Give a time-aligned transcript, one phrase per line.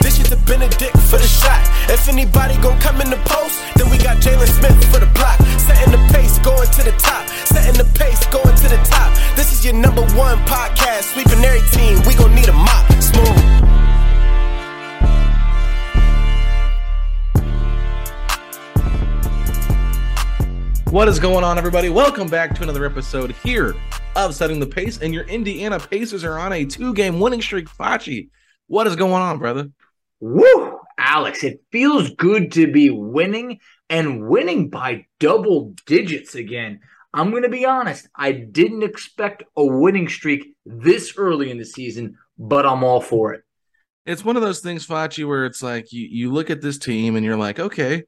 [0.00, 1.60] This is the Benedict for the shot.
[1.90, 5.38] If anybody gon' come in the post, then we got Jalen Smith for the block.
[5.58, 7.28] Setting the pace, going to the top.
[7.46, 9.14] Setting the pace, going to the top.
[9.36, 11.12] This is your number one podcast.
[11.14, 12.02] Sweeping every team.
[12.06, 12.86] We gon' need a mop.
[13.02, 13.58] Smooth.
[20.92, 21.90] What is going on, everybody?
[21.90, 23.74] Welcome back to another episode here
[24.16, 24.98] of Setting the Pace.
[24.98, 27.68] And your Indiana Pacers are on a two game winning streak.
[27.68, 28.30] Fachi,
[28.68, 29.70] what is going on, brother?
[30.20, 30.78] Woo!
[30.98, 36.80] Alex, it feels good to be winning and winning by double digits again.
[37.14, 41.64] I'm going to be honest, I didn't expect a winning streak this early in the
[41.64, 43.42] season, but I'm all for it.
[44.04, 47.16] It's one of those things, Fachi, where it's like you, you look at this team
[47.16, 48.04] and you're like, okay,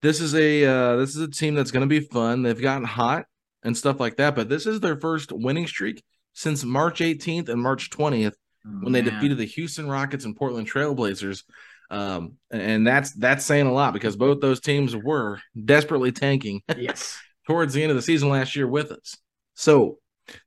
[0.00, 2.42] this is a uh, this is a team that's going to be fun.
[2.42, 3.26] They've gotten hot
[3.62, 6.02] and stuff like that, but this is their first winning streak
[6.32, 8.34] since March 18th and March 20th
[8.64, 9.14] when they Man.
[9.14, 11.42] defeated the Houston Rockets and Portland Trailblazers.
[11.90, 17.18] Um, and that's that's saying a lot because both those teams were desperately tanking Yes.
[17.46, 19.16] towards the end of the season last year with us.
[19.54, 19.98] So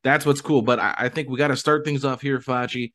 [0.03, 0.61] that's what's cool.
[0.63, 2.93] But I, I think we got to start things off here, Fachi.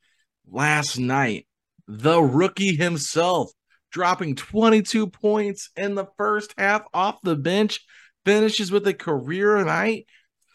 [0.50, 1.46] Last night,
[1.86, 3.52] the rookie himself
[3.92, 7.80] dropping 22 points in the first half off the bench,
[8.24, 10.06] finishes with a career night.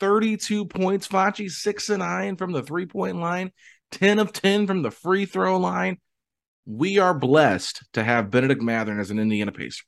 [0.01, 3.51] 32 points, Fachi, six and nine from the three point line,
[3.91, 5.97] 10 of 10 from the free throw line.
[6.65, 9.83] We are blessed to have Benedict Mathurin as an Indiana Pacer.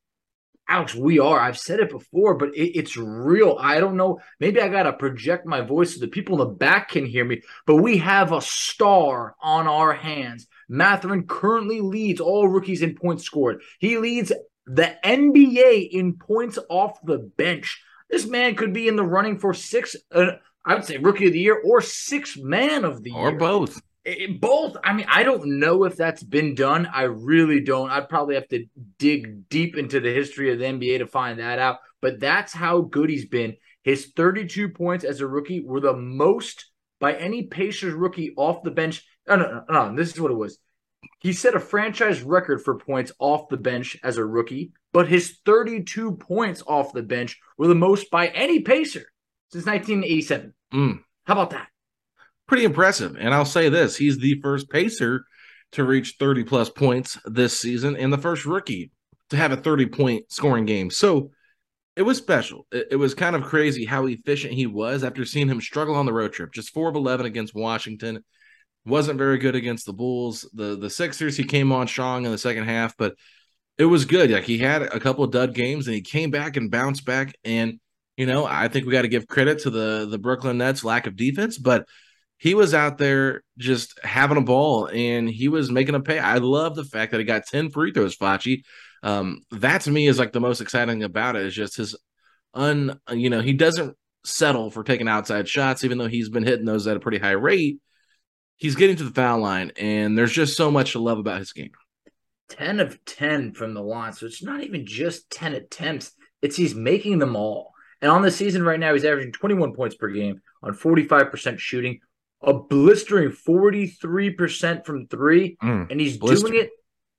[0.69, 1.39] Alex, we are.
[1.39, 3.57] I've said it before, but it, it's real.
[3.59, 4.19] I don't know.
[4.39, 7.23] Maybe I got to project my voice so the people in the back can hear
[7.23, 10.47] me, but we have a star on our hands.
[10.67, 13.61] Mathurin currently leads all rookies in points scored.
[13.79, 14.33] He leads
[14.65, 17.81] the NBA in points off the bench.
[18.09, 20.31] This man could be in the running for six, uh,
[20.65, 23.35] I would say rookie of the year or six man of the Or year.
[23.35, 23.81] Or both.
[24.07, 24.77] It- both.
[24.83, 26.87] I mean, I don't know if that's been done.
[26.91, 27.89] I really don't.
[27.89, 28.65] I'd probably have to
[28.97, 31.77] dig deep into the history of the NBA to find that out.
[32.01, 33.57] But that's how good he's been.
[33.83, 38.71] His 32 points as a rookie were the most by any Pacers rookie off the
[38.71, 39.05] bench.
[39.27, 39.95] No, no, no, no.
[39.95, 40.57] This is what it was.
[41.19, 45.39] He set a franchise record for points off the bench as a rookie, but his
[45.45, 49.05] 32 points off the bench were the most by any Pacer
[49.51, 50.53] since 1987.
[50.73, 50.99] Mm.
[51.25, 51.67] How about that?
[52.47, 53.15] Pretty impressive.
[53.19, 55.25] And I'll say this he's the first pacer
[55.73, 58.91] to reach 30 plus points this season and the first rookie
[59.29, 60.89] to have a 30 point scoring game.
[60.89, 61.31] So
[61.95, 62.65] it was special.
[62.71, 66.05] It, it was kind of crazy how efficient he was after seeing him struggle on
[66.05, 66.53] the road trip.
[66.53, 68.23] Just four of 11 against Washington.
[68.85, 70.49] Wasn't very good against the Bulls.
[70.53, 73.15] The the Sixers, he came on strong in the second half, but
[73.77, 74.31] it was good.
[74.31, 77.35] Like he had a couple of dud games and he came back and bounced back.
[77.43, 77.79] And,
[78.15, 81.05] you know, I think we got to give credit to the the Brooklyn Nets lack
[81.05, 81.85] of defense, but
[82.37, 86.19] he was out there just having a ball and he was making a pay.
[86.19, 88.63] I love the fact that he got 10 free throws, Facci.
[89.03, 91.95] Um, that to me is like the most exciting about it is just his
[92.53, 96.65] un, you know, he doesn't settle for taking outside shots, even though he's been hitting
[96.65, 97.79] those at a pretty high rate.
[98.57, 101.53] He's getting to the foul line, and there's just so much to love about his
[101.53, 101.71] game.
[102.49, 104.13] 10 of 10 from the line.
[104.13, 106.11] So it's not even just 10 attempts,
[106.41, 107.73] it's he's making them all.
[108.01, 111.99] And on the season right now, he's averaging 21 points per game on 45% shooting,
[112.41, 115.57] a blistering 43% from three.
[115.61, 116.53] Mm, and he's blistering.
[116.53, 116.71] doing it.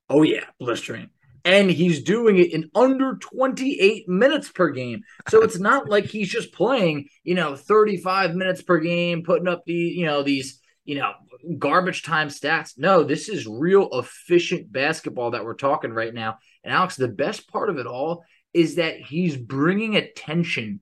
[0.08, 1.10] Oh, yeah, blistering.
[1.44, 5.02] And he's doing it in under 28 minutes per game.
[5.28, 9.64] So it's not like he's just playing, you know, 35 minutes per game, putting up
[9.64, 11.12] the, you know, these, you know,
[11.58, 12.74] garbage time stats.
[12.76, 16.38] No, this is real efficient basketball that we're talking right now.
[16.64, 20.80] And Alex, the best part of it all is that he's bringing attention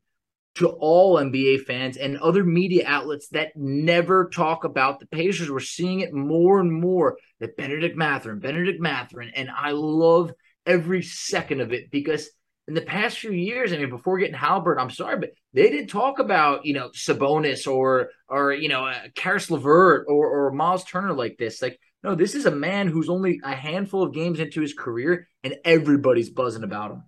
[0.57, 5.51] to all NBA fans and other media outlets that never talk about the Pacers.
[5.51, 10.33] We're seeing it more and more that Benedict Mathurin, Benedict Mathurin, and I love
[10.65, 12.29] every second of it because
[12.69, 15.89] in the past few years, I mean, before getting Halbert, I'm sorry, but they didn't
[15.89, 20.85] talk about you know Sabonis or or you know uh, Caris LeVert or or Miles
[20.85, 21.63] Turner like this.
[21.63, 25.29] Like, no, this is a man who's only a handful of games into his career,
[25.45, 27.05] and everybody's buzzing about him.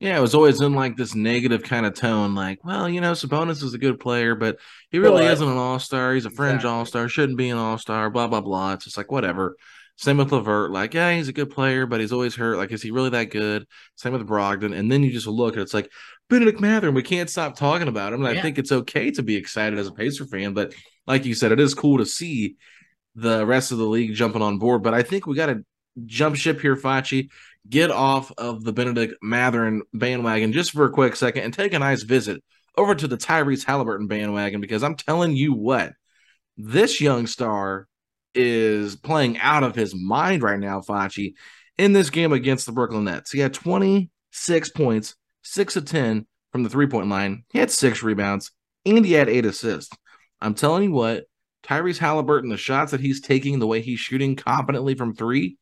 [0.00, 3.12] Yeah, it was always in like this negative kind of tone, like, well, you know,
[3.12, 4.58] Sabonis is a good player, but
[4.90, 6.14] he really Well, isn't an all star.
[6.14, 6.70] He's a fringe Exactly.
[6.70, 8.72] all star, shouldn't be an all star, blah, blah, blah.
[8.72, 9.56] It's just like, whatever.
[9.96, 12.56] Same with Levert, like, yeah, he's a good player, but he's always hurt.
[12.56, 13.66] Like, is he really that good?
[13.96, 14.74] Same with Brogdon.
[14.74, 15.90] And then you just look and it's like,
[16.30, 18.24] Benedict Mathurin, we can't stop talking about him.
[18.24, 20.72] And I think it's okay to be excited as a Pacer fan, but
[21.06, 22.56] like you said, it is cool to see
[23.16, 24.82] the rest of the league jumping on board.
[24.82, 25.64] But I think we got to
[26.06, 27.28] jump ship here, Facci
[27.68, 31.78] get off of the Benedict Mathurin bandwagon just for a quick second and take a
[31.78, 32.42] nice visit
[32.76, 35.92] over to the Tyrese Halliburton bandwagon because I'm telling you what,
[36.56, 37.86] this young star
[38.34, 41.34] is playing out of his mind right now, Facci,
[41.78, 43.32] in this game against the Brooklyn Nets.
[43.32, 47.44] He had 26 points, 6 of 10 from the three point line.
[47.52, 48.52] He had six rebounds,
[48.84, 49.94] and he had eight assists.
[50.40, 51.24] I'm telling you what,
[51.64, 55.58] Tyrese Halliburton, the shots that he's taking, the way he's shooting competently from three,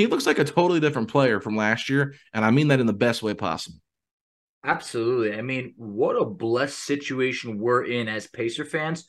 [0.00, 2.86] he looks like a totally different player from last year, and I mean that in
[2.86, 3.78] the best way possible.
[4.64, 5.36] Absolutely.
[5.36, 9.08] I mean, what a blessed situation we're in as Pacer fans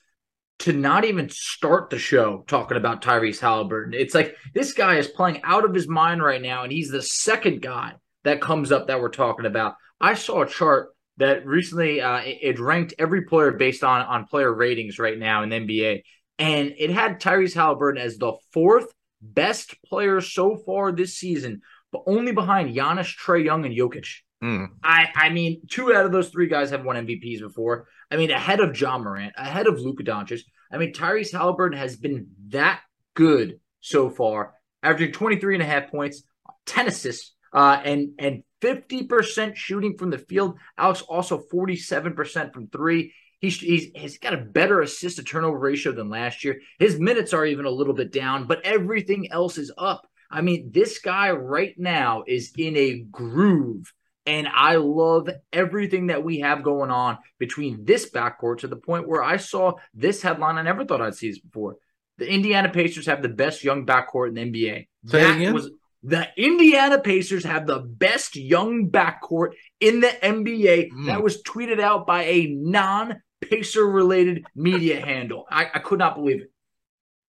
[0.59, 3.93] to not even start the show talking about Tyrese Halliburton.
[3.93, 7.01] It's like this guy is playing out of his mind right now, and he's the
[7.01, 7.93] second guy
[8.23, 9.75] that comes up that we're talking about.
[9.99, 14.53] I saw a chart that recently uh, it, ranked every player based on on player
[14.53, 16.03] ratings right now in the NBA,
[16.37, 18.87] and it had Tyrese Halliburton as the fourth
[19.21, 24.07] best player so far this season, but only behind Giannis, Trae Young, and Jokic.
[24.43, 24.69] Mm.
[24.83, 27.87] I I mean, two out of those three guys have won MVPs before.
[28.09, 30.41] I mean, ahead of Ja Morant, ahead of Luka Doncic.
[30.71, 32.81] I mean, Tyrese Halliburton has been that
[33.13, 36.23] good so far, averaging 23 and a half points,
[36.65, 40.57] 10 assists, uh, and and 50% shooting from the field.
[40.77, 43.13] Alex also 47% from three.
[43.41, 46.61] He's, he's, he's got a better assist to turnover ratio than last year.
[46.79, 50.07] His minutes are even a little bit down, but everything else is up.
[50.29, 53.91] I mean, this guy right now is in a groove.
[54.27, 59.07] And I love everything that we have going on between this backcourt to the point
[59.07, 60.57] where I saw this headline.
[60.57, 61.77] I never thought I'd see this before.
[62.19, 64.87] The Indiana Pacers have the best young backcourt in the NBA.
[65.07, 65.53] Say That again?
[65.55, 65.71] was
[66.03, 70.91] the Indiana Pacers have the best young backcourt in the NBA.
[70.91, 71.07] Mm.
[71.07, 75.45] That was tweeted out by a non Pacer related media handle.
[75.49, 76.51] I, I could not believe it.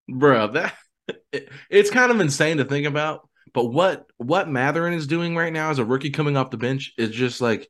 [0.07, 0.73] Bro, that
[1.31, 3.27] it- it's kind of insane to think about.
[3.53, 6.93] But what what Mathurin is doing right now as a rookie coming off the bench
[6.97, 7.69] is just like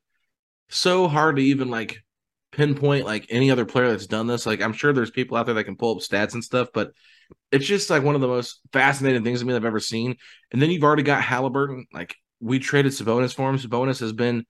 [0.70, 2.00] so hard to even like
[2.52, 4.46] pinpoint like any other player that's done this.
[4.46, 6.92] Like I'm sure there's people out there that can pull up stats and stuff, but
[7.52, 10.16] it's just like one of the most fascinating things to me I've ever seen.
[10.52, 11.88] And then you've already got Halliburton.
[11.94, 13.58] Like we traded Sabonis for him.
[13.58, 14.46] Sabonis has been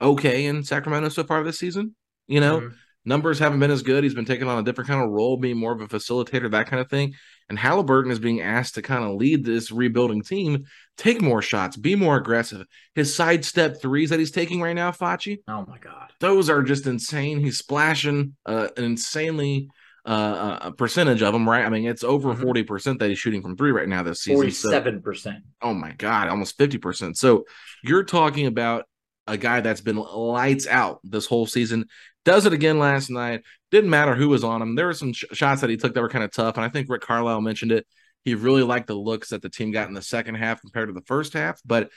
[0.00, 1.94] okay in Sacramento so far this season.
[2.28, 2.74] You know, Mhm.
[3.04, 4.04] Numbers haven't been as good.
[4.04, 6.66] He's been taking on a different kind of role, being more of a facilitator, that
[6.68, 7.14] kind of thing.
[7.48, 10.64] And Halliburton is being asked to kind of lead this rebuilding team,
[10.98, 12.66] take more shots, be more aggressive.
[12.94, 15.38] His sidestep threes that he's taking right now, Fachi.
[15.48, 16.12] Oh my God.
[16.20, 17.40] those are just insane.
[17.40, 19.68] He's splashing uh, an insanely
[20.04, 21.66] uh, a percentage of them, right?
[21.66, 22.40] I mean, it's over Mhm.
[22.42, 24.46] 40% that he's shooting from three right now this season.
[24.46, 25.42] 47%.
[25.60, 27.44] oh my god almost 50% so
[27.84, 28.86] you're talking about
[29.26, 31.84] a guy that's been lights out this whole season
[32.28, 33.42] does it again last night.
[33.70, 34.74] Didn't matter who was on him.
[34.74, 36.68] There were some sh- shots that he took that were kind of tough and i
[36.68, 37.86] think rick carlisle mentioned it.
[38.22, 40.92] He really liked the looks that the team got in the second half compared to
[40.92, 41.88] the first half but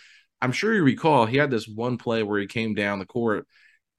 [0.41, 3.45] i'm sure you recall he had this one play where he came down the court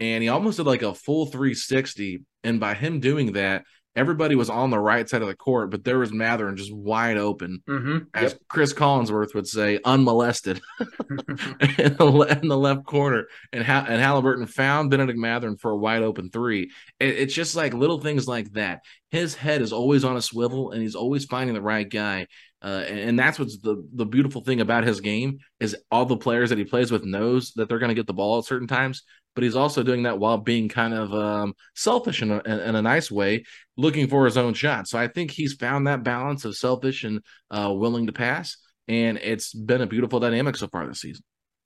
[0.01, 4.49] and he almost did like a full 360 and by him doing that everybody was
[4.51, 7.99] on the right side of the court but there was mathurin just wide open Mm-hmm.
[8.15, 13.27] as Cris Collinsworth would say, unmolested in, the, in the left corner.
[13.53, 16.71] And, ha- and Halliburton found Benedict Mathurin for a wide open three.
[17.01, 18.81] It- it's just like little things like that.
[19.11, 22.27] His head is always on a swivel and he's always finding the right guy.
[22.63, 26.17] Uh, and, and, that's what's the the beautiful thing about his game is all the
[26.17, 28.69] players that he plays with knows that they're going to get the ball at certain
[28.69, 29.03] times,
[29.35, 32.83] but he's also doing that while being kind of um, selfish in a, in a,
[32.83, 33.45] nice way,
[33.77, 34.87] looking for his own shot.
[34.87, 39.19] So I think he's found that balance of selfish and uh, willing to pass, and
[39.19, 41.25] it's been a beautiful dynamic so far this season.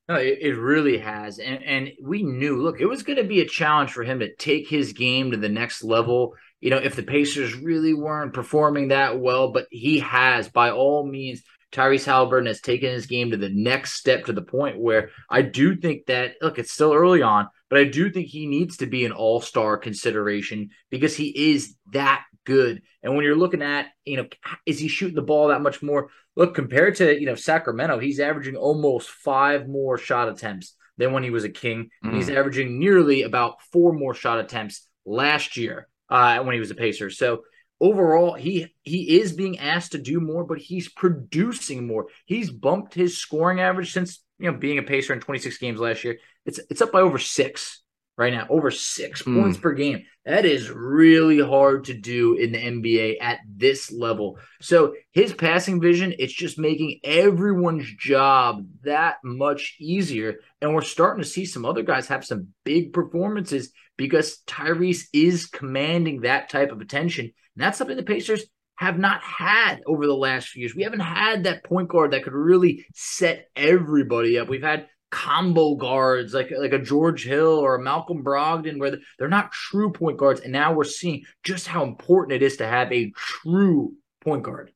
[0.08, 1.38] No, it, it really has.
[1.38, 4.34] And and we knew, look, it was going to be a challenge for him to
[4.36, 6.34] take his game to the next level.
[6.60, 11.06] You know, if the Pacers really weren't performing that well, but he has, by all
[11.06, 15.10] means, Tyrese Halliburton has taken his game to the next step to the point where
[15.28, 18.78] I do think that, look, it's still early on, but I do think he needs
[18.78, 22.82] to be an all star consideration because he is that good.
[23.02, 24.26] And when you're looking at, you know,
[24.64, 26.08] is he shooting the ball that much more?
[26.36, 31.22] Look, compared to, you know, Sacramento, he's averaging almost five more shot attempts than when
[31.22, 31.90] he was a king.
[32.04, 32.14] Mm.
[32.14, 36.74] He's averaging nearly about four more shot attempts last year uh, when he was a
[36.74, 37.10] Pacer.
[37.10, 37.42] So
[37.80, 42.06] overall, he he is being asked to do more, but he's producing more.
[42.24, 46.04] He's bumped his scoring average since you know being a Pacer in 26 games last
[46.04, 46.18] year.
[46.44, 47.82] It's it's up by over six
[48.16, 49.40] right now, over six mm.
[49.40, 50.04] points per game.
[50.24, 54.38] That is really hard to do in the NBA at this level.
[54.60, 60.36] So his passing vision, it's just making everyone's job that much easier.
[60.60, 65.46] And we're starting to see some other guys have some big performances because Tyrese is
[65.46, 67.26] commanding that type of attention.
[67.26, 67.32] And
[67.64, 68.44] that's something the Pacers
[68.76, 70.74] have not had over the last few years.
[70.74, 74.48] We haven't had that point guard that could really set everybody up.
[74.48, 79.28] We've had combo guards like like a George Hill or a Malcolm Brogdon where they're
[79.28, 82.92] not true point guards and now we're seeing just how important it is to have
[82.92, 84.72] a true point guard.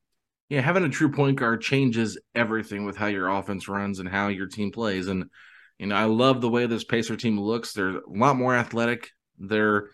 [0.49, 4.29] Yeah, having a true point guard changes everything with how your offense runs and how
[4.29, 5.27] your team plays and
[5.79, 7.73] you know, I love the way this Pacer team looks.
[7.73, 9.11] They're a lot more athletic.
[9.39, 9.89] They're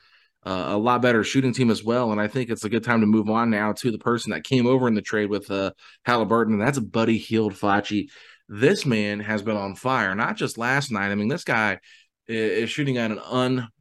[0.44, 2.12] uh, a lot better shooting team as well.
[2.12, 4.44] And I think it's a good time to move on now to the person that
[4.44, 5.72] came over in the trade with uh,
[6.04, 8.10] Halliburton, and that's Buddy Hield Facci
[8.48, 11.10] this man has been on fire, not just last night.
[11.10, 11.80] I mean, this guy
[12.28, 13.20] is shooting at an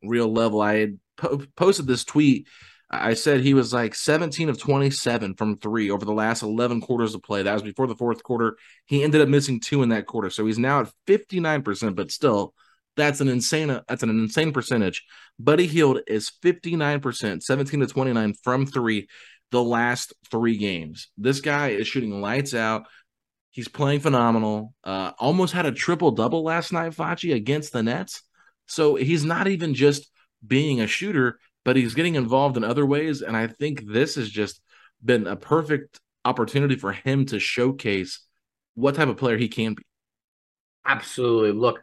[0.02, 0.62] unreal level.
[0.62, 2.48] I had po- posted this tweet.
[2.90, 7.16] I said he was like 17 of 27 from three over the last 11 quarters
[7.16, 7.44] of play.
[7.44, 8.58] That was before the fourth quarter.
[8.86, 10.30] He ended up missing two in that quarter.
[10.30, 12.54] So he's now at 59%, but still,
[12.96, 15.04] that's an insane uh, that's an insane percentage.
[15.38, 19.08] Buddy Hield is 59%, 17 to 29 from three
[19.52, 21.10] the last three games.
[21.18, 22.84] This guy is shooting lights out.
[23.56, 24.74] He's playing phenomenal.
[24.84, 28.22] Uh, almost had a triple double last night, Fachi, against the Nets.
[28.66, 30.12] So he's not even just
[30.46, 33.22] being a shooter, but he's getting involved in other ways.
[33.22, 34.60] And I think this has just
[35.02, 38.20] been a perfect opportunity for him to showcase
[38.74, 39.84] what type of player he can be.
[40.86, 41.54] Absolutely.
[41.54, 41.80] Look,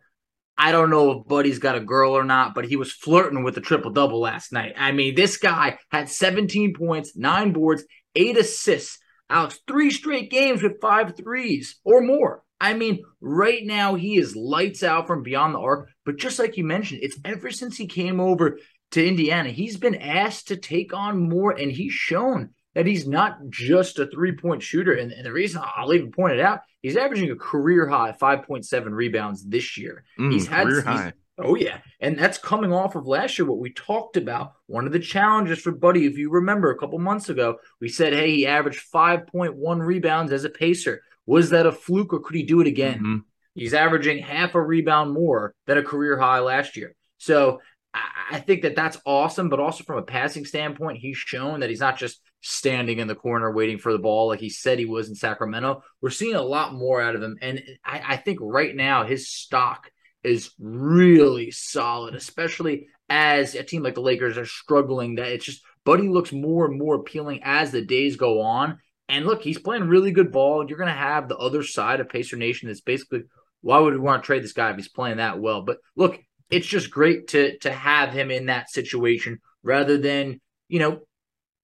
[0.59, 3.55] I don't know if Buddy's got a girl or not, but he was flirting with
[3.55, 4.75] the triple double last night.
[4.77, 7.83] I mean, this guy had 17 points, nine boards,
[8.15, 8.99] eight assists.
[9.33, 12.43] Alex, three straight games with five threes or more.
[12.61, 15.89] I mean, right now he is lights out from beyond the arc.
[16.05, 18.59] But just like you mentioned, it's ever since he came over
[18.93, 23.39] to Indiana, he's been asked to take on more, and he's shown that he's not
[23.49, 24.93] just a three point shooter.
[24.93, 28.91] And, and, the reason I'll even point it out, he's averaging a career high 5.7
[28.91, 30.05] rebounds this year.
[30.19, 31.13] Mm, he's had high.
[31.39, 31.79] Oh, yeah.
[32.01, 34.53] And that's coming off of last year, what we talked about.
[34.67, 38.13] One of the challenges for Buddy, if you remember a couple months ago, we said,
[38.13, 41.03] hey, he averaged 5.1 rebounds as a pacer.
[41.25, 42.99] Was that a fluke or could he do it again?
[42.99, 43.17] Mm-hmm.
[43.55, 46.95] He's averaging half a rebound more than a career high last year.
[47.19, 47.61] So
[47.95, 51.81] I think that that's awesome, but also from a passing standpoint, he's shown that he's
[51.81, 55.09] not just standing in the corner waiting for the ball like he said he was
[55.09, 55.83] in Sacramento.
[56.01, 57.37] We're seeing a lot more out of him.
[57.41, 59.91] And I, I think right now his stock
[60.25, 65.17] is really solid, especially as a team like the Lakers are struggling.
[65.17, 68.79] That it's just Buddy looks more and more appealing as the days go on.
[69.09, 70.67] And look, he's playing really good ball.
[70.67, 73.25] You're going to have the other side of Pacer Nation that's basically
[73.61, 75.63] why would we want to trade this guy if he's playing that well?
[75.63, 76.19] But look,
[76.51, 81.01] it's just great to to have him in that situation rather than you know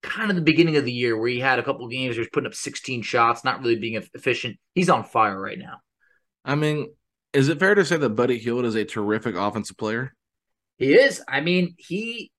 [0.03, 2.31] kind of the beginning of the year where he had a couple games where he's
[2.33, 4.57] putting up 16 shots, not really being efficient.
[4.75, 5.79] He's on fire right now.
[6.45, 6.89] I mean,
[7.39, 10.13] is it fair to say that Buddy Hield is a terrific offensive player?
[10.77, 11.23] He is.
[11.29, 12.33] I mean, he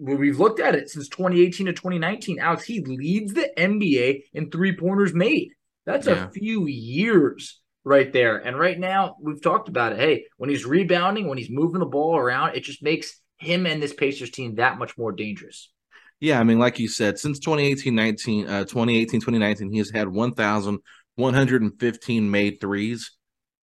[0.00, 2.38] we've looked at it since 2018 to 2019.
[2.38, 5.50] Alex, he leads the NBA in three pointers made.
[5.84, 6.26] That's yeah.
[6.26, 8.36] a few years right there.
[8.36, 9.98] And right now, we've talked about it.
[9.98, 13.82] Hey, when he's rebounding, when he's moving the ball around, it just makes him and
[13.82, 15.72] this Pacers team that much more dangerous.
[16.20, 20.08] Yeah, I mean, like you said, since 2018 19, uh, 2018 2019, he has had
[20.08, 23.10] 1,115 made threes.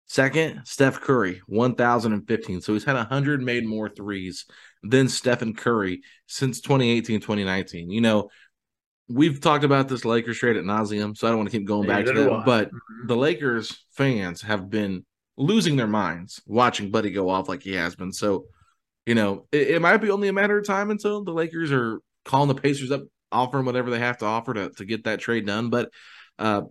[0.09, 2.63] Second, Steph Curry, 1,015.
[2.63, 4.47] So he's had 100 made more threes
[4.83, 7.91] than Stephen Curry since 2018, 2019.
[7.91, 8.31] You know,
[9.07, 11.87] we've talked about this Lakers trade at nauseum, so I don't want to keep going
[11.89, 12.45] Yeah, back to that.
[12.47, 13.09] But Mhm.
[13.09, 15.05] the Lakers fans have been
[15.37, 18.13] losing their minds watching Buddy go off like he has been.
[18.13, 18.47] So,
[19.05, 22.01] you know, it, it might be only a matter of time until the Lakers are
[22.25, 25.47] calling the Pacers up, offering whatever they have to offer to, to get that trade
[25.47, 25.69] done.
[25.69, 25.91] But,
[26.39, 26.63] uh,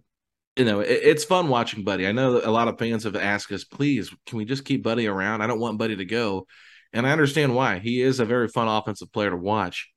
[0.57, 2.07] you know, it, it's fun watching Buddy.
[2.07, 4.83] I know that a lot of fans have asked us, please, can we just keep
[4.83, 5.41] Buddy around?
[5.41, 6.47] I don't want Buddy to go.
[6.93, 7.79] And I understand why.
[7.79, 9.89] He is a very fun offensive player to watch.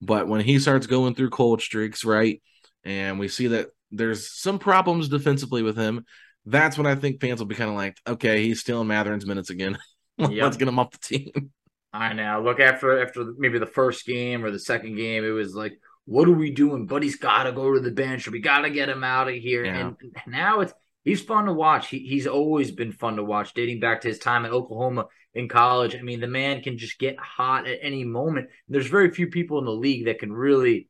[0.00, 2.40] But when he starts going through cold streaks, right,
[2.84, 6.04] and we see that there's some problems defensively with him,
[6.46, 9.50] that's when I think fans will be kind of like, okay, he's stealing Mathurin's minutes
[9.50, 9.78] again.
[10.18, 10.58] Let's Yep.
[10.58, 11.50] get him off the team.
[11.92, 12.42] I know.
[12.44, 16.26] Look after after maybe the first game or the second game, it was like, what
[16.26, 16.86] are we doing?
[16.86, 19.34] Buddy's got to go to the bench, or we got to get him out of
[19.34, 19.66] here.
[19.66, 19.90] Yeah.
[20.00, 20.72] And now it's
[21.04, 21.88] he's fun to watch.
[21.88, 25.50] He, he's always been fun to watch, dating back to his time at Oklahoma in
[25.50, 25.94] college.
[25.94, 28.48] I mean, the man can just get hot at any moment.
[28.68, 30.88] There's very few people in the league that can really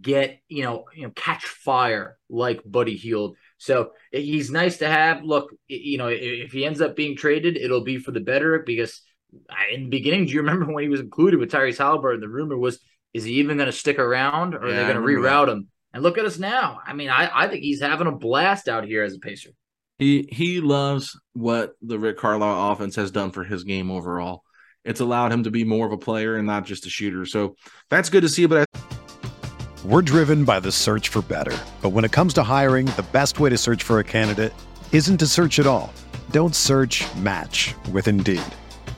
[0.00, 3.36] get you know you know catch fire like Buddy Hield.
[3.58, 5.24] So he's nice to have.
[5.24, 9.02] Look, you know, if he ends up being traded, it'll be for the better because
[9.72, 12.20] in the beginning, do you remember when he was included with Tyrese Halliburton?
[12.20, 12.80] The rumor was,
[13.12, 15.68] is he even going to stick around or are they going to remember reroute him?
[15.92, 16.80] And look at us now.
[16.86, 19.50] I mean, I, I think he's having a blast out here as a Pacer.
[19.98, 24.44] He he loves what the Rick Carlisle offense has done for his game overall.
[24.84, 27.26] It's allowed him to be more of a player and not just a shooter.
[27.26, 27.56] So
[27.90, 28.46] that's good to see.
[28.46, 28.78] But I
[29.84, 31.56] We're driven by the search for better.
[31.82, 34.54] But when it comes to hiring, the best way to search for a candidate
[34.92, 35.92] isn't to search at all.
[36.30, 38.42] Don't search match with Indeed.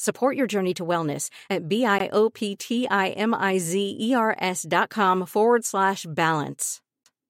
[0.00, 6.80] Support your journey to wellness at B-I-O-P-T-I-M-I-Z-E-R-S dot com forward slash balance.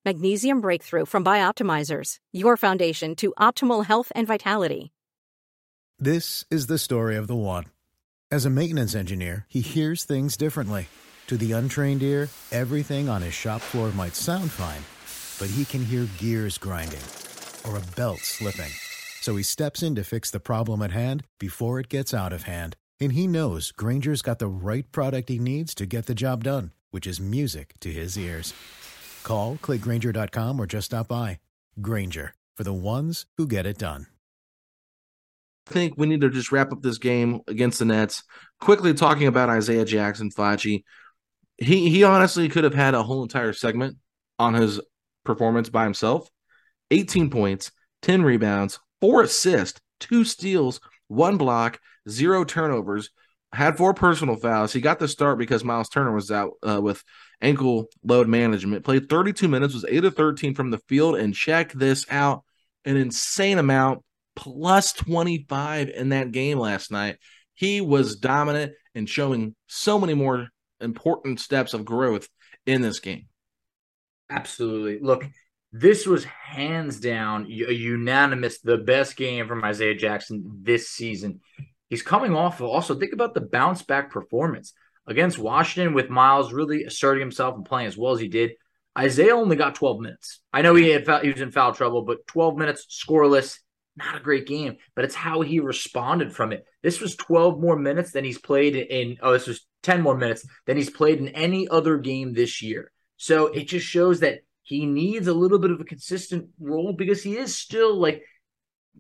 [0.04, 4.92] Magnesium Breakthrough from Bioptimizers, your foundation to optimal health and vitality.
[5.98, 7.64] This is the story of the one.
[8.30, 10.88] As a maintenance engineer, he hears things differently.
[11.28, 14.84] To the untrained ear, everything on his shop floor might sound fine,
[15.38, 17.00] but he can hear gears grinding
[17.64, 18.72] or a belt slipping.
[19.28, 22.44] So he steps in to fix the problem at hand before it gets out of
[22.44, 22.76] hand.
[22.98, 26.72] And he knows Grainger's got the right product he needs to get the job done,
[26.92, 28.54] which is music to his ears.
[29.24, 31.40] Call, clickgrainger.com, or just stop by.
[31.78, 34.06] Grainger, for the ones who get it done.
[35.68, 38.22] I think we need to just wrap up this game against the Nets.
[38.60, 40.84] Quickly talking about Isaiah Jackson, Facci.
[41.58, 43.98] He he honestly could have had a whole entire segment
[44.38, 44.80] on his
[45.22, 46.30] performance by himself.
[46.90, 53.10] 18 points, 10 rebounds, four assists, two steals, one block, zero turnovers.
[53.52, 54.74] Had four personal fouls.
[54.74, 57.02] He got the start because Miles Turner was out uh, with
[57.40, 58.84] ankle load management.
[58.84, 61.16] Played 32 minutes, was 8 of 13 from the field.
[61.16, 62.44] And check this out
[62.84, 64.04] an insane amount
[64.36, 67.16] plus 25 in that game last night.
[67.54, 70.48] He was dominant and showing so many more
[70.80, 72.28] important steps of growth
[72.66, 73.26] in this game.
[74.30, 75.00] Absolutely.
[75.00, 75.24] Look,
[75.78, 81.40] this was hands down a unanimous the best game from Isaiah Jackson this season.
[81.88, 84.72] He's coming off of also think about the bounce back performance.
[85.06, 88.52] against Washington with Miles really asserting himself and playing as well as he did.
[88.96, 90.40] Isaiah only got 12 minutes.
[90.52, 93.58] I know he had he was in foul trouble, but 12 minutes scoreless,
[93.96, 94.76] not a great game.
[94.94, 96.64] But it's how he responded from it.
[96.82, 99.16] This was 12 more minutes than he's played in.
[99.22, 102.92] Oh, this was 10 more minutes than he's played in any other game this year.
[103.16, 107.22] So it just shows that he needs a little bit of a consistent role because
[107.22, 108.22] he is still like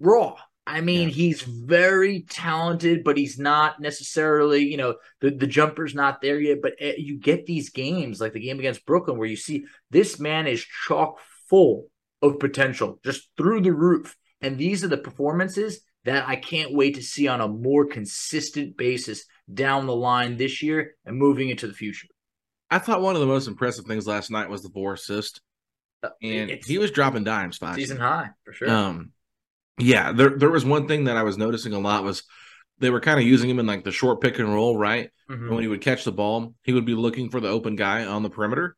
[0.00, 0.34] raw.
[0.66, 1.14] I mean, yeah.
[1.14, 6.62] he's very talented, but he's not necessarily, you know, the, the jumper's not there yet.
[6.62, 10.18] But eh, you get these games like the game against Brooklyn where you see this
[10.18, 11.18] man is chock
[11.50, 11.88] full
[12.22, 14.16] of potential, just through the roof.
[14.40, 18.78] And these are the performances that I can't wait to see on a more consistent
[18.78, 22.08] basis down the line this year and moving into the future.
[22.70, 25.40] I thought one of the most impressive things last night was the four assist,
[26.02, 27.58] and it's, he was dropping dimes.
[27.74, 28.70] Season high for sure.
[28.70, 29.12] Um,
[29.78, 32.24] yeah, there there was one thing that I was noticing a lot was
[32.78, 35.10] they were kind of using him in like the short pick and roll, right?
[35.30, 35.50] Mm-hmm.
[35.52, 38.22] when he would catch the ball, he would be looking for the open guy on
[38.22, 38.74] the perimeter.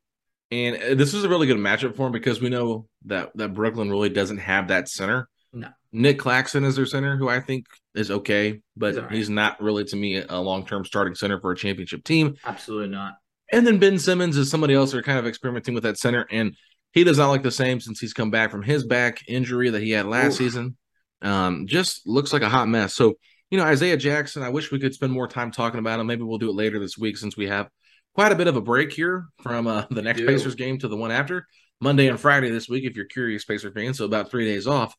[0.51, 3.55] And uh, this is a really good matchup for him because we know that that
[3.55, 5.29] Brooklyn really doesn't have that center.
[5.53, 5.69] No.
[5.93, 9.13] Nic Claxton is their center, who I think is okay, but he's, right.
[9.13, 12.35] he's not really to me a long term starting center for a championship team.
[12.45, 13.15] Absolutely not.
[13.53, 16.57] And then Ben Simmons is somebody else they're kind of experimenting with that center, and
[16.93, 19.83] he does not look the same since he's come back from his back injury that
[19.83, 20.77] he had last season.
[21.23, 22.95] Um, just looks like a hot mess.
[22.95, 23.15] So,
[23.51, 26.07] you know, Isaiah Jackson, I wish we could spend more time talking about him.
[26.07, 27.69] Maybe we'll do it later this week since we have
[28.15, 30.97] quite a bit of a break here from uh, the next Pacers game to the
[30.97, 31.47] one after
[31.81, 33.99] Monday and Friday this week, if you're curious, Pacer fans.
[33.99, 34.95] So about three days off.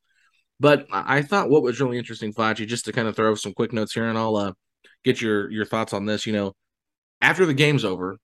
[0.60, 3.74] But I thought what was really interesting, Facci, just to kind of throw some quick
[3.74, 4.54] notes here, and I'll uh,
[5.04, 6.28] get your your thoughts on this.
[6.28, 6.54] You know,
[7.20, 8.18] after the game's over,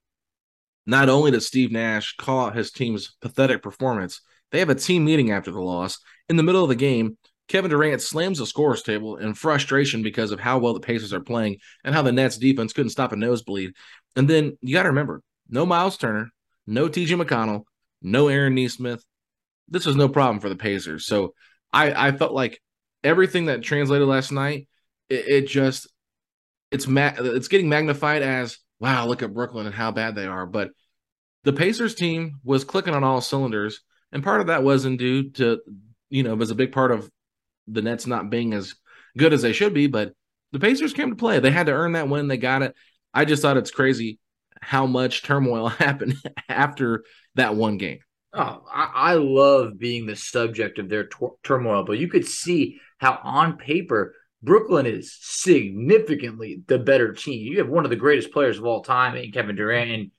[0.87, 4.21] not only does Steve Nash call out his team's pathetic performance,
[4.51, 5.99] they have a team meeting after the loss.
[6.29, 7.17] In the middle of the game,
[7.49, 11.19] Kevin Durant slams the scores table in frustration because of how well the Pacers are
[11.19, 13.73] playing and how the Nets defense couldn't stop a nosebleed.
[14.15, 16.29] And then you got to remember no Miles Turner,
[16.65, 17.63] no TJ McConnell,
[18.01, 19.03] no Aaron Nesmith.
[19.67, 21.05] This was no problem for the Pacers.
[21.05, 21.33] So
[21.71, 22.61] I, I felt like
[23.03, 24.67] everything that translated last night,
[25.09, 25.87] it, it just
[26.71, 30.45] it's ma- it's getting magnified as wow, look at Brooklyn and how bad they are.
[30.45, 30.71] But
[31.43, 35.59] the Pacers team was clicking on all cylinders, and part of that wasn't due to
[36.09, 37.09] you know was a big part of
[37.67, 38.75] the Nets not being as
[39.17, 40.13] good as they should be, but
[40.51, 41.39] the Pacers came to play.
[41.39, 42.27] They had to earn that win.
[42.27, 42.75] They got it.
[43.13, 44.19] I just thought it's crazy
[44.61, 46.15] how much turmoil happened
[46.47, 47.03] after
[47.35, 47.99] that one game.
[48.33, 51.09] Oh, I, I love being the subject of their
[51.43, 57.51] turmoil, but you could see how on paper Brooklyn is significantly the better team.
[57.51, 60.11] You have one of the greatest players of all time in Kevin Durant, and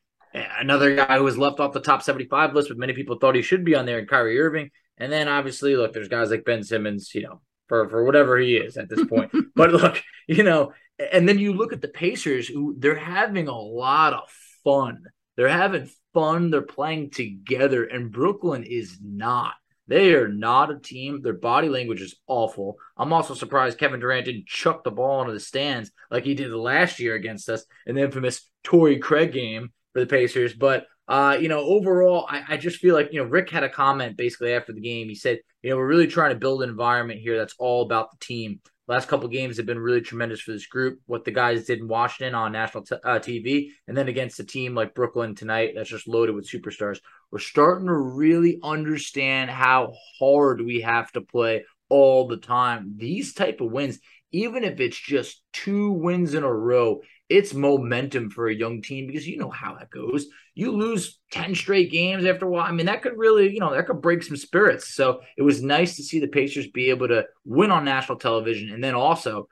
[0.58, 3.42] another guy who was left off the top 75 list, but many people thought he
[3.42, 4.70] should be on there, and Kyrie Irving.
[4.96, 8.56] And then obviously, look, there's guys like Ben Simmons, you know, for for whatever he
[8.56, 9.30] is at this point.
[9.54, 10.72] but look, you know,
[11.12, 14.28] and then you look at the Pacers, who they're having a lot of
[14.64, 15.04] fun.
[15.36, 16.50] They're having fun.
[16.50, 19.54] They're playing together, and Brooklyn is not.
[19.88, 21.22] They are not a team.
[21.22, 22.76] Their body language is awful.
[22.96, 26.52] I'm also surprised Kevin Durant didn't chuck the ball into the stands like he did
[26.52, 30.52] last year against us in the infamous Torrey Craig game for the Pacers.
[30.52, 33.68] But uh, you know, overall, I, I, just feel like, you know, Rick had a
[33.70, 35.08] comment basically after the game.
[35.08, 38.10] He said, you know, we're really trying to build an environment here that's all about
[38.10, 38.60] the team.
[38.88, 41.00] Last couple games have been really tremendous for this group.
[41.04, 44.44] What the guys did in Washington on national t- uh, TV, and then against a
[44.44, 47.00] team like Brooklyn tonight that's just loaded with superstars.
[47.30, 52.94] We're starting to really understand how hard we have to play all the time.
[52.96, 53.98] These type of wins,
[54.32, 59.06] even if it's just two wins in a row, it's momentum for a young team
[59.06, 60.28] because you know how that goes.
[60.58, 62.64] You lose 10 straight games after a while.
[62.64, 64.92] I mean, that could really, you know, that could break some spirits.
[64.92, 68.70] So it was nice to see the Pacers be able to win on national television
[68.70, 69.46] and then also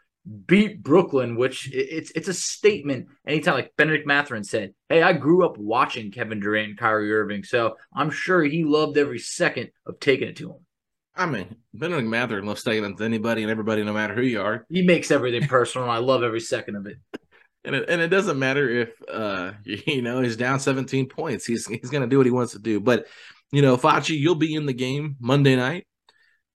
[0.46, 3.06] beat Brooklyn, which it's it's a statement.
[3.24, 7.44] Anytime, like Benedict Mathurin said, "Hey, I grew up watching Kevin Durant and Kyrie Irving,
[7.44, 10.66] so I'm sure he loved every second of taking it to him."
[11.14, 14.40] I mean, Benedict Mathurin loves taking it to anybody and everybody, no matter who you
[14.40, 14.66] are.
[14.68, 15.88] He makes everything personal.
[15.88, 16.96] I love every second of it
[17.66, 21.44] and it, and it doesn't matter if uh you know he's down 17 points.
[21.44, 22.80] He's he's gonna do what he wants to do.
[22.80, 23.06] But
[23.52, 25.86] you know, Fachi, you'll be in the game Monday night,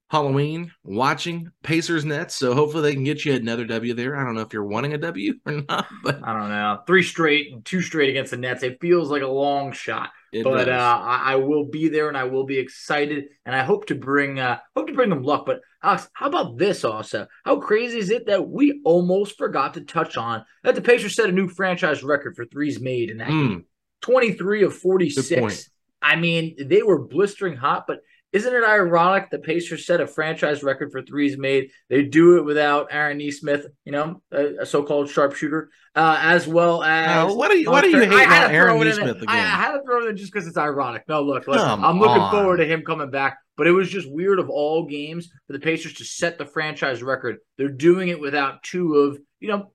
[0.10, 2.36] Halloween, watching Pacers Nets.
[2.36, 4.18] So hopefully they can get you another W there.
[4.18, 6.80] I don't know if you're wanting a W or not, but I don't know.
[6.88, 8.64] Three straight and two straight against the Nets.
[8.64, 10.10] It feels like a long shot.
[10.32, 13.64] It but uh, I, I, will be there and I will be excited and I
[13.64, 15.46] hope to bring uh, hope to bring them luck.
[15.46, 17.28] But Alex, how about this also?
[17.44, 21.28] How crazy is it that we almost forgot to touch on that the Pacers set
[21.28, 23.50] a new franchise record for threes made in that mm.
[23.50, 23.66] game,
[24.00, 25.70] twenty three of forty six.
[26.02, 28.00] I mean, they were blistering hot, but
[28.34, 31.72] isn't it ironic the Pacers set a franchise record for threes made?
[31.90, 36.82] They do it without Aaron Nesmith, you know, a, a so-called sharpshooter, uh, as well
[36.82, 37.08] as.
[37.08, 37.70] Now, what are you?
[37.70, 39.28] What are you hating on Aaron Nesmith again?
[39.28, 41.04] I, I, had to throw it in just because it's ironic.
[41.10, 42.32] No, look, look I'm looking on.
[42.32, 43.38] forward to him coming back.
[43.58, 47.04] But it was just weird of all games for the Pacers to set the franchise
[47.04, 47.38] record.
[47.58, 49.72] They're doing it without two of, you know,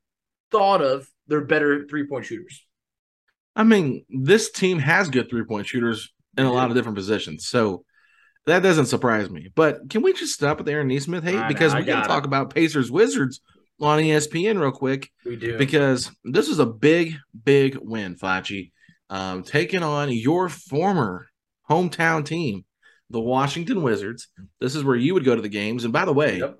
[0.51, 2.65] thought of their better three-point shooters.
[3.55, 7.47] I mean, this team has good three point shooters in a lot of different positions,
[7.47, 7.85] so
[8.47, 9.51] that doesn't surprise me.
[9.55, 12.55] But can we just stop with Aaron Nesmith hate I because we got talk about
[12.55, 13.41] Pacers Wizards
[13.81, 15.59] on ESPN real quick We do.
[15.59, 18.73] because this is a big, big win, Fachi.
[19.11, 21.27] Um, taking on your former
[21.71, 22.65] hometown team,
[23.11, 24.29] the Washington Wizards.
[24.61, 25.85] This is where you would go to the games.
[25.85, 26.59] And by the way, Yep.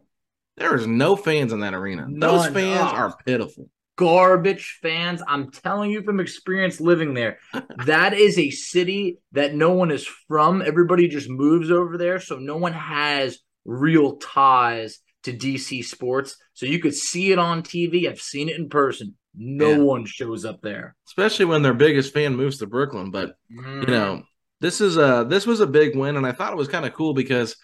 [0.57, 2.07] there is no fans in that arena.
[2.11, 2.97] Those fans Oh.
[2.97, 3.69] are pitiful.
[3.97, 5.23] Garbage fans.
[5.27, 7.39] I'm telling you from experience living there.
[7.87, 10.63] that is a city that no one is from.
[10.63, 12.21] Everybody just moves over there.
[12.21, 16.37] So no one has real ties to DC sports.
[16.55, 18.09] So you could see it on TV.
[18.09, 19.17] I've seen it in person.
[19.35, 19.79] No Yeah.
[19.79, 20.95] one shows up there.
[21.09, 23.11] especially when their biggest fan moves to Brooklyn.
[23.11, 24.23] But you know,
[24.61, 26.95] this is a this was a big win, and I thought it was kind of
[26.95, 27.57] cool because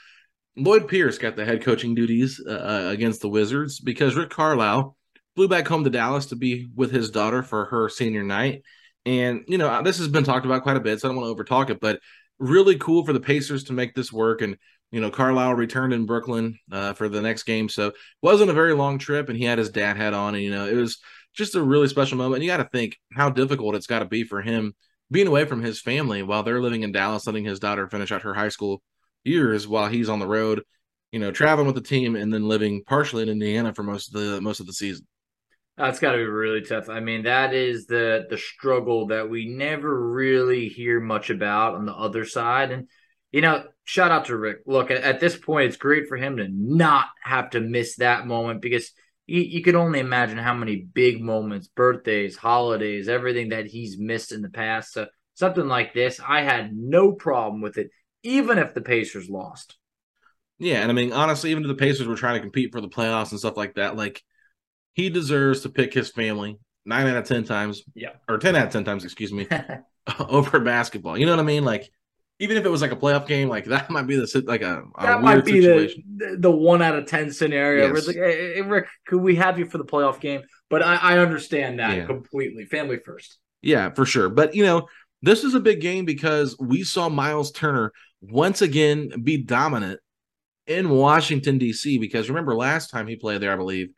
[0.57, 4.97] Lloyd Pierce got the head coaching duties uh, uh, against the Wizards because Rick Carlisle
[5.37, 8.63] flew back home to Dallas to be with his daughter for her senior night.
[9.05, 11.37] And you know, this has been talked about quite a bit, so I don't want
[11.37, 12.01] to overtalk it, but
[12.39, 14.43] really cool for the Pacers to make this work.
[14.43, 14.57] And
[14.91, 18.55] you know, Carlisle returned in Brooklyn uh, for the next game, so it wasn't a
[18.55, 20.99] very long trip, and he had his dad hat on, and you know, it was
[21.35, 22.37] just a really special moment.
[22.37, 24.75] And you got to think how difficult it's got to be for him
[25.11, 28.23] being away from his family while they're living in Dallas, letting his daughter finish out
[28.23, 28.83] her high school
[29.25, 30.63] years while he's on the road,
[31.11, 34.21] you know, traveling with the team and then living partially in Indiana for most of
[34.21, 35.07] the most of the season.
[35.77, 36.89] That's got to be really tough.
[36.89, 41.87] I mean, that is the the struggle that we never really hear much about on
[41.87, 42.71] the other side.
[42.71, 42.89] And
[43.31, 44.59] you know, shout out to Rick.
[44.67, 48.27] Look, at, at this point, it's great for him to not have to miss that
[48.27, 48.93] moment because
[49.27, 54.33] you, you can only imagine how many big moments, birthdays, holidays, everything that he's missed
[54.33, 54.93] in the past.
[54.93, 57.89] So something like this, I had no problem with it,
[58.23, 59.79] even if the Pacers lost.
[60.59, 62.89] Yeah, and I mean, honestly, even if the Pacers were trying to compete for the
[62.89, 64.23] playoffs and stuff like that, like
[64.95, 68.11] he deserves to pick his family nine out of ten times, Yeah.
[68.29, 69.47] or ten out of ten times, excuse me,
[70.29, 71.17] over basketball.
[71.17, 71.65] You know what I mean?
[71.65, 71.91] Like,
[72.39, 74.83] even if it was like a playoff game, like that might be the like a,
[74.99, 76.03] a that might be the, situation.
[76.17, 77.87] the the one out of ten scenario.
[77.87, 78.17] Where it's Yes.
[78.17, 80.43] like, hey, hey, Rick, could we have you for the playoff game?
[80.69, 82.07] But I, I understand that Yeah.
[82.07, 82.65] completely.
[82.67, 83.39] Family first.
[83.63, 84.29] Yeah, for sure.
[84.29, 84.89] But you know,
[85.23, 90.01] this is a big game because we saw Miles Turner once again be dominant
[90.67, 91.99] in Washington D.C.
[91.99, 93.91] Because remember last time he played there, I believe,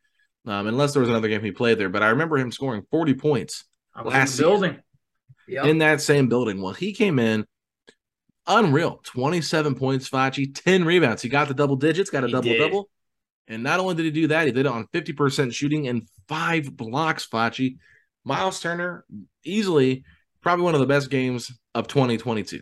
[0.47, 3.15] um, unless there was another game he played there, but I remember him scoring forty
[3.15, 4.79] points I was Last building.
[5.47, 5.67] Yeah.
[5.67, 6.61] in that same building.
[6.63, 7.47] Well, he came in
[8.47, 11.23] unreal, twenty-seven points, Facci, ten rebounds.
[11.23, 12.59] He got the double digits, got a He double did.
[12.59, 12.89] double,
[13.49, 16.09] and not only did he do that, he did it on fifty percent shooting and
[16.29, 17.27] five blocks.
[17.27, 17.77] Facci,
[18.25, 19.05] Miles Turner,
[19.45, 20.05] easily
[20.43, 22.61] probably one of the best games of 2022.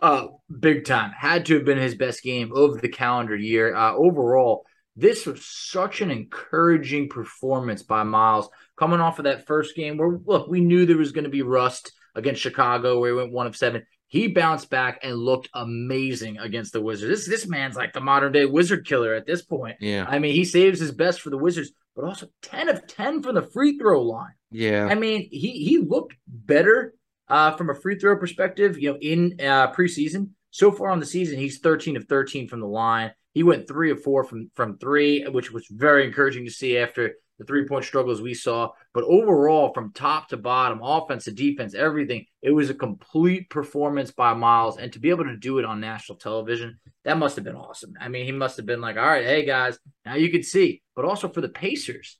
[0.00, 0.26] Uh,
[0.58, 1.12] big time.
[1.14, 3.74] Had to have been his best game of the calendar year.
[3.76, 4.64] Uh, overall,
[4.96, 10.18] this was such an encouraging performance by Miles coming off of that first game where,
[10.24, 13.46] look, we knew there was going to be rust against Chicago where he went one
[13.46, 13.84] of seven.
[14.08, 17.26] He bounced back and looked amazing against the Wizards.
[17.26, 19.76] This, this man's like the modern day wizard killer at this point.
[19.80, 23.22] Yeah, I mean, he saves his best for the Wizards, but also 10 of 10
[23.22, 24.34] from the free throw line.
[24.50, 26.94] yeah, I mean, he he looked better
[27.28, 28.76] uh, from a free throw perspective.
[28.76, 32.58] You know, in uh, preseason, so far on the season, he's 13 of 13 from
[32.58, 33.12] the line.
[33.32, 37.14] He went three of four from from three, which was very encouraging to see after
[37.38, 38.70] the three point struggles we saw.
[38.92, 44.10] But overall, from top to bottom, offense to defense, everything, it was a complete performance
[44.10, 44.76] by Miles.
[44.76, 47.94] And to be able to do it on national television, that must have been awesome.
[47.98, 50.82] I mean, he must have been like, all right, hey guys, now you can see.
[50.94, 52.18] But also for the Pacers,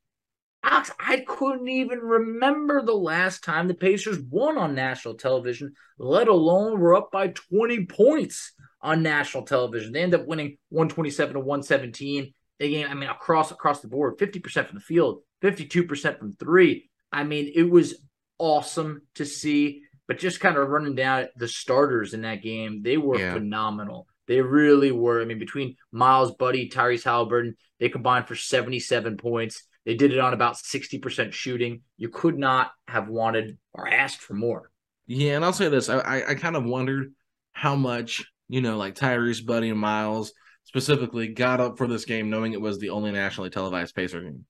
[0.63, 6.29] Alex, I couldn't even remember the last time the Pacers won on national television, let
[6.29, 9.93] alone were up by 20 points on national television.
[9.93, 12.33] They end up winning 127 to 117.
[12.59, 16.91] They Again, I mean, across across the board, 50% from the field, 52% from three.
[17.13, 17.95] I mean, it was
[18.39, 19.83] awesome to see.
[20.09, 23.35] But just kind of running down the starters in that game, they were Yeah.
[23.35, 24.07] phenomenal.
[24.27, 25.21] They really were.
[25.23, 29.63] I mean, between Miles, Buddy, Tyrese Halliburton, they combined for 77 points.
[29.87, 31.83] They did it on about 60% shooting.
[31.97, 34.71] You could not have wanted or asked for more.
[35.07, 35.37] yeah.
[35.37, 37.13] And I'll say this: I, I, I kind of wondered
[37.53, 40.33] how much you know, like Tyrese, Buddy, and Miles
[40.65, 44.45] specifically got up for this game, knowing it was the only nationally televised Pacer game.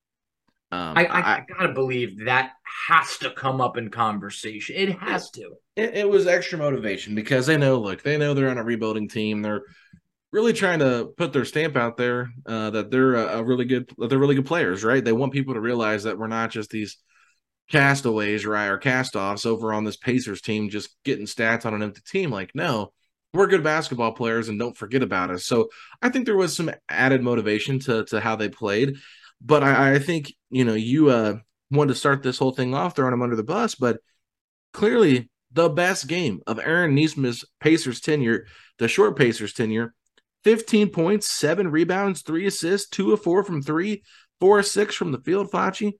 [0.72, 2.52] Um, I, I, I gotta believe that
[2.88, 4.76] has to come up in conversation.
[4.76, 5.50] It has to.
[5.74, 9.08] it, it was extra motivation because they know, look, they know they're on a rebuilding
[9.08, 9.42] team.
[9.42, 9.62] They're
[10.32, 13.90] really trying to put their stamp out there uh, that they're a, a really good
[13.98, 15.04] that they're really good players, right?
[15.04, 16.98] They want people to realize that we're not just these
[17.70, 22.02] castaways, right, or castoffs over on this Pacers team just getting stats on an empty
[22.06, 22.30] team.
[22.30, 22.92] Like, no,
[23.32, 25.44] we're good basketball players and don't forget about us.
[25.44, 25.68] So
[26.02, 28.96] I think there was some added motivation to to how they played.
[29.40, 31.38] But I, I think, you know, you uh
[31.70, 33.98] wanted to start this whole thing off throwing them under the bus, but
[34.72, 38.46] clearly the best game of Aaron Nesmith's Pacers tenure,
[38.78, 39.94] the short Pacers tenure,
[40.44, 44.02] 15 points, seven rebounds, three assists, two of four from three,
[44.40, 45.92] four of six from the field, Facci.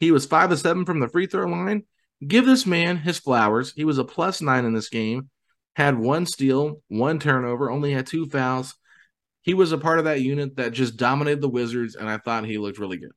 [0.00, 1.84] He was five of seven from the free throw line.
[2.26, 3.72] Give this man his flowers.
[3.74, 5.30] He was a plus nine in this game,
[5.74, 8.74] had one steal, one turnover, only had two fouls.
[9.42, 12.46] He was a part of that unit that just dominated the Wizards, and I thought
[12.46, 13.12] he looked really good.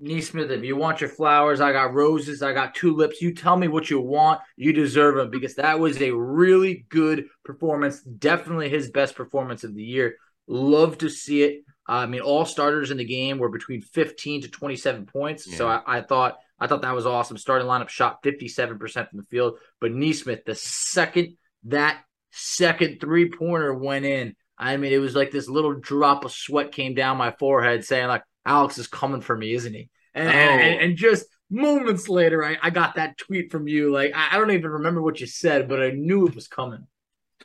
[0.00, 3.20] Nesmith, if you want your flowers, I got roses, I got tulips.
[3.20, 7.26] You tell me what you want, you deserve them because that was a really good
[7.44, 8.00] performance.
[8.02, 10.16] Definitely his best performance of the year.
[10.46, 11.64] Love to see it.
[11.88, 15.48] Uh, I mean, all starters in the game were between 15 to 27 points.
[15.48, 15.56] Yeah.
[15.56, 17.36] So I, I, thought I thought that was awesome.
[17.36, 23.74] Starting lineup shot 57% from the field, but Nesmith, the second that second three pointer
[23.74, 27.32] went in, I mean, it was like this little drop of sweat came down my
[27.32, 29.90] forehead, saying like, Alex is coming for me, isn't he?
[30.14, 30.32] And, oh.
[30.32, 33.92] and, and, just moments later, I, I got that tweet from you.
[33.92, 36.86] Like I, I don't even remember what you said, but I knew it was coming.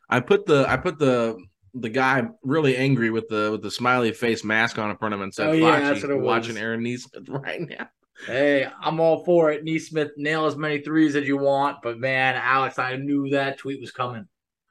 [0.10, 1.38] I put the I put the
[1.74, 5.20] the guy really angry with the with the smiley face mask on in front of
[5.20, 7.90] him and said, "Oh yeah, that's what it was." Watching Aaron Nesmith right now.
[8.28, 9.64] Hey, I'm all for it.
[9.64, 13.82] Nesmith, nail as many threes as you want, but man, Alex, I knew that tweet
[13.82, 14.28] was coming.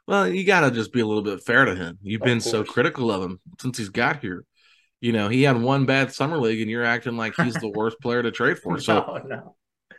[0.06, 1.98] Well, you got to just be a little bit fair to him.
[2.02, 2.50] You've of been course.
[2.50, 4.44] so critical of him since he's got here
[5.02, 8.00] you know, he had one bad summer league and you're acting like he's the worst
[8.00, 8.78] player to trade for.
[8.78, 9.56] So no, no.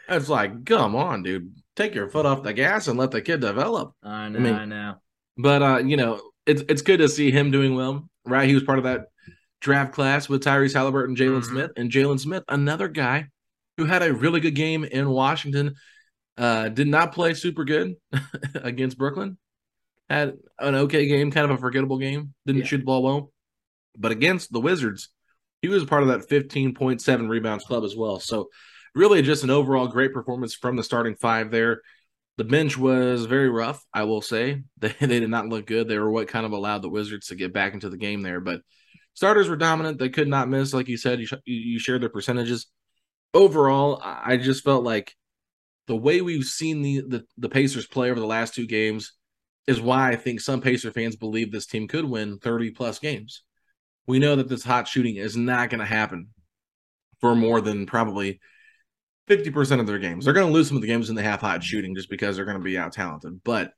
[0.07, 1.53] it's like, come on, dude.
[1.75, 3.93] Take your foot off the gas and let the kid develop.
[4.01, 4.95] I know, I, mean, I know.
[5.37, 8.47] But uh, you know, it's it's good to see him doing well, right?
[8.47, 9.07] He was part of that
[9.59, 11.51] draft class with Tyrese Halliburton, Jalen mm-hmm.
[11.51, 13.27] Smith, and Jalen Smith, another guy
[13.77, 15.75] who had a really good game in Washington.
[16.37, 17.95] Uh, did not play super good
[18.55, 19.37] against Brooklyn.
[20.09, 22.33] Had an okay game, kind of a forgettable game.
[22.45, 22.67] Didn't yeah.
[22.67, 23.31] shoot the ball well.
[23.97, 25.09] But against the Wizards,
[25.61, 28.19] he was part of that 15.7 rebounds club as well.
[28.19, 28.49] So,
[28.95, 31.81] really, just an overall great performance from the starting five there.
[32.37, 34.63] The bench was very rough, I will say.
[34.79, 35.87] They, they did not look good.
[35.87, 38.41] They were what kind of allowed the Wizards to get back into the game there.
[38.41, 38.61] But
[39.13, 39.99] starters were dominant.
[39.99, 40.73] They could not miss.
[40.73, 42.67] Like you said, you, you shared their percentages.
[43.33, 45.15] Overall, I just felt like
[45.87, 49.13] the way we've seen the, the, the Pacers play over the last two games
[49.67, 53.43] is why I think some Pacer fans believe this team could win 30 plus games
[54.07, 56.27] we know that this hot shooting is not going to happen
[57.19, 58.39] for more than probably
[59.29, 60.25] 50% of their games.
[60.25, 62.35] They're going to lose some of the games in the half hot shooting just because
[62.35, 63.41] they're going to be out talented.
[63.43, 63.71] But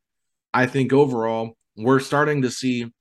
[0.53, 2.91] I think overall, we're starting to see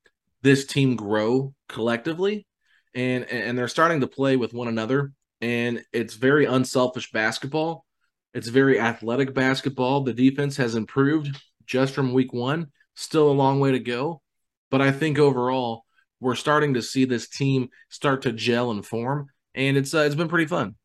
[0.42, 2.46] this team grow collectively
[2.94, 5.12] and and they're starting to play with one another
[5.44, 7.84] and it's very unselfish basketball.
[8.32, 10.00] It's very athletic basketball.
[10.00, 12.68] The defense has improved just from week 1.
[12.94, 14.22] Still a long way to go,
[14.70, 15.84] but I think overall
[16.18, 20.14] we're starting to see this team start to gel and form, and it's uh, it's
[20.14, 20.76] been pretty fun.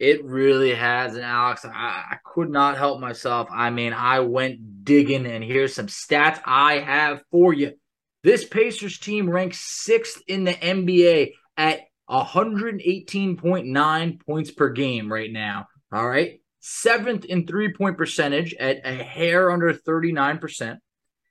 [0.00, 3.46] It really has, and Alex, I, I could not help myself.
[3.52, 7.74] I mean, I went digging, and here's some stats I have for you.
[8.24, 15.66] This Pacers team ranks sixth in the NBA at 118.9 points per game right now.
[15.92, 16.40] All right.
[16.60, 20.78] Seventh in three point percentage at a hair under 39%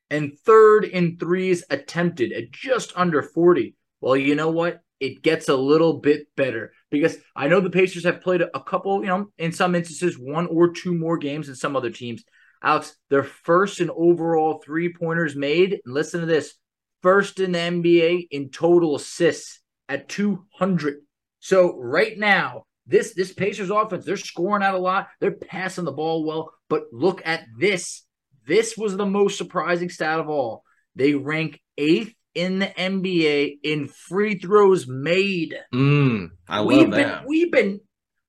[0.10, 3.76] and third in threes attempted at just under 40.
[4.00, 4.82] Well, you know what?
[5.00, 9.02] It gets a little bit better because I know the Pacers have played a couple,
[9.02, 12.24] you know, in some instances, one or two more games than some other teams.
[12.62, 15.82] Alex, they're first in overall three pointers made.
[15.84, 16.54] And listen to this
[17.02, 20.98] first in the NBA in total assists at 200.
[21.40, 25.08] So right now, this this Pacers offense, they're scoring out a lot.
[25.20, 28.04] They're passing the ball well, but look at this.
[28.46, 30.64] This was the most surprising stat of all.
[30.96, 35.56] They rank eighth in the NBA in free throws made.
[35.74, 37.28] Mm, I we've love been, that.
[37.28, 37.80] We've been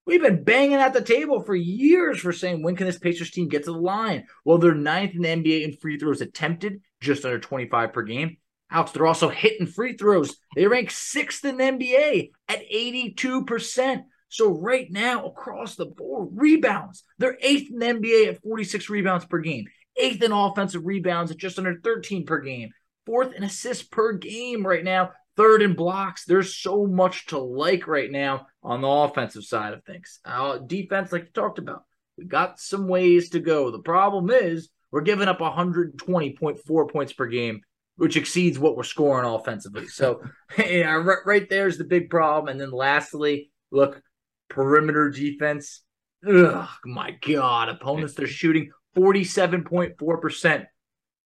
[0.06, 3.48] we've been banging at the table for years for saying when can this Pacers team
[3.48, 4.26] get to the line?
[4.44, 8.36] Well, they're ninth in the NBA in free throws attempted, just under 25 per game.
[8.70, 10.36] Alex, they're also hitting free throws.
[10.56, 14.04] They rank sixth in the NBA at 82%.
[14.28, 17.04] So right now, across the board, rebounds.
[17.18, 21.36] They're eighth in the NBA at 46 rebounds per game eighth in offensive rebounds at
[21.36, 22.70] just under 13 per game,
[23.06, 26.24] fourth in assists per game right now, third in blocks.
[26.24, 30.20] There's so much to like right now on the offensive side of things.
[30.24, 31.84] Uh, defense, like you talked about,
[32.18, 33.70] we got some ways to go.
[33.70, 37.60] The problem is we're giving up 120.4 points per game.
[37.96, 39.86] Which exceeds what we're scoring offensively.
[39.88, 40.22] So,
[40.58, 42.48] yeah, right, right there's the big problem.
[42.48, 44.00] And then lastly, look,
[44.48, 45.82] perimeter defense.
[46.26, 50.66] Ugh, my God, opponents they're shooting 47.4%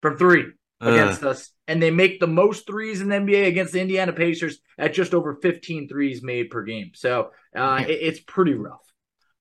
[0.03, 0.47] from three
[0.81, 1.31] against uh.
[1.31, 1.51] us.
[1.67, 5.13] And they make the most threes in the NBA against the Indiana Pacers at just
[5.13, 6.93] over 15 threes made per game.
[6.95, 8.81] So uh, it, it's pretty rough.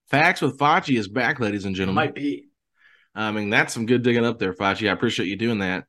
[0.10, 1.96] Facts with Facci is back, ladies and gentlemen.
[1.96, 2.50] Might be.
[3.16, 4.90] I mean, that's some good digging up there, Facci.
[4.90, 5.86] I appreciate you doing that,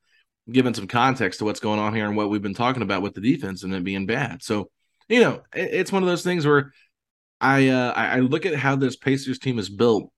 [0.51, 3.15] giving some context to what's going on here and what we've been talking about with
[3.15, 4.43] the defense and it being bad.
[4.43, 4.71] So,
[5.09, 6.73] you know, it, it's one of those things where
[7.41, 10.11] I uh, I look at how this Pacers team is built,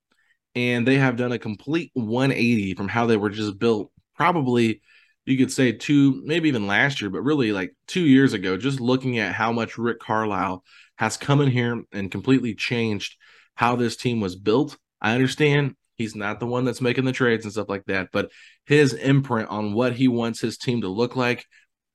[0.54, 3.90] and they have done a complete 180 from how they were just built.
[4.16, 4.80] Probably,
[5.26, 8.56] you could say two, maybe even last year, but really like two years ago.
[8.56, 10.64] Just looking at how much Rick Carlisle
[10.96, 13.16] has come in here and completely changed
[13.54, 14.78] how this team was built.
[15.00, 18.30] I understand he's not the one that's making the trades and stuff like that, but
[18.70, 21.44] his imprint on what he wants his team to look like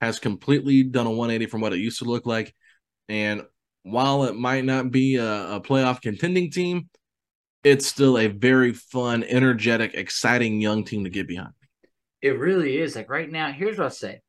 [0.01, 2.53] has completely done a 180 from what it used to look like.
[3.07, 3.43] And
[3.84, 6.89] while it might not be a, a playoff contending team,
[7.63, 11.53] it's still a very fun, energetic, exciting young team to get behind.
[12.21, 12.97] It really is.
[12.97, 14.19] Like right now, here's what I say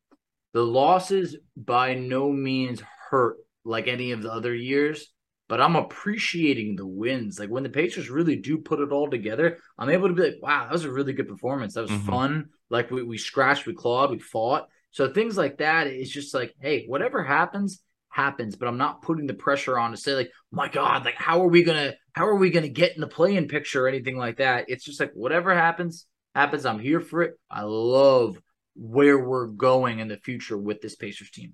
[0.53, 5.11] the losses by no means hurt like any of the other years,
[5.47, 7.39] but I'm appreciating the wins.
[7.39, 10.41] Like when the Pacers really do put it all together, I'm able to be like,
[10.41, 11.73] wow, that was a really good performance.
[11.73, 12.09] That was mm-hmm.
[12.09, 12.49] fun.
[12.69, 14.67] Like we, we scratched, we clawed, we fought.
[14.91, 19.27] So things like that, it's just like, hey, whatever happens, happens, but I'm not putting
[19.27, 22.35] the pressure on to say like, my God, like how are we gonna how are
[22.35, 24.65] we gonna get in the playing picture or anything like that?
[24.67, 26.65] It's just like whatever happens, happens.
[26.65, 27.35] I'm here for it.
[27.49, 28.41] I love
[28.75, 31.53] where we're going in the future with this Pacers team.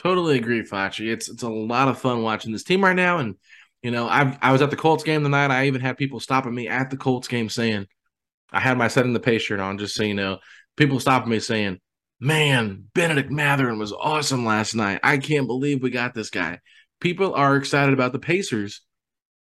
[0.00, 1.12] Totally agree, Facci.
[1.12, 3.18] It's it's a lot of fun watching this team right now.
[3.18, 3.36] And
[3.82, 5.50] you know, I I was at the Colts game tonight.
[5.50, 7.86] I even had people stopping me at the Colts game saying,
[8.50, 10.38] I had my setting the pace shirt on, just so you know.
[10.76, 11.80] People stopping me saying,
[12.18, 15.00] man, Benedict Mathurin was awesome last night.
[15.02, 16.60] I can't believe we got this guy.
[17.00, 18.80] People are excited about the Pacers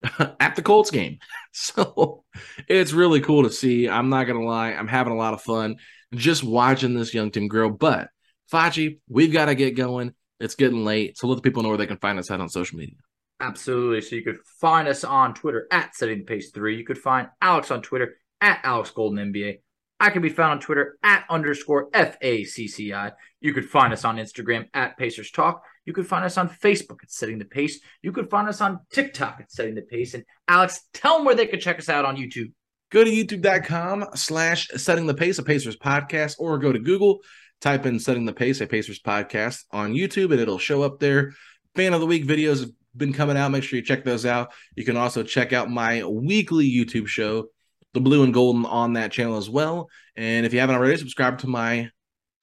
[0.42, 1.20] at the Colts game.
[1.52, 2.26] So
[2.68, 3.90] it's really cool to see.
[3.90, 4.70] I'm not to lie.
[4.70, 5.78] I'm having a lot of fun
[6.14, 7.72] just watching this young team grow.
[7.72, 8.10] But
[8.54, 10.14] Facci, we've got to get going.
[10.40, 11.18] It's getting late.
[11.18, 12.96] So let the people know where they can find us at on social media.
[13.42, 14.02] Absolutely.
[14.02, 16.78] So you could find us on Twitter at Setting the Pace 3.
[16.78, 19.60] You could find Alex on Twitter at Alex Golden NBA.
[20.02, 23.12] I can be found on Twitter at underscore FACCI.
[23.42, 25.62] You could find us on Instagram at Pacers Talk.
[25.86, 27.80] You could find us on Facebook at Setting the Pace.
[28.02, 30.14] You could find us on TikTok at Setting the Pace.
[30.14, 32.52] And Alex, tell them where they could check us out on YouTube.
[32.92, 37.20] Go to youtube.com slash Setting the Pace, a Pacers podcast, or go to Google,
[37.62, 41.34] type in Setting the Pace, a Pacers podcast on YouTube, and it'll show up there.
[41.76, 43.52] Fan of the Week videos have been coming out.
[43.52, 44.52] Make sure you check those out.
[44.76, 47.50] You can also check out my weekly YouTube show
[47.94, 49.90] the blue and golden on that channel as well.
[50.16, 51.90] And if you haven't already, subscribe to my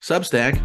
[0.01, 0.61] Substack,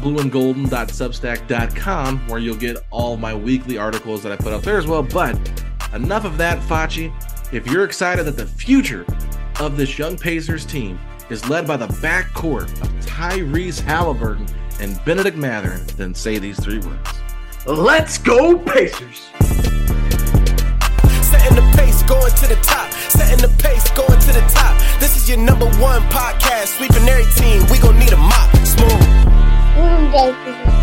[0.00, 5.02] blueandgolden.substack.com, where you'll get all my weekly articles that I put up there as well.
[5.02, 5.34] But
[5.94, 7.12] enough of that, Facci.
[7.52, 9.04] If you're excited that the future
[9.60, 10.98] of this young Pacers team
[11.30, 14.46] is led by the backcourt of Tyrese Halliburton
[14.80, 15.84] and Benedict Mathurin.
[15.96, 17.08] then say these three words.
[17.66, 19.28] Let's go, Pacers!
[21.20, 22.90] Setting the pace, going to the top.
[22.92, 24.78] Setting the pace, going to the top.
[25.00, 26.78] This is your number one podcast.
[26.78, 27.62] Sweeping every team.
[27.70, 28.54] We gonna need a mop.
[28.64, 30.77] Smooth.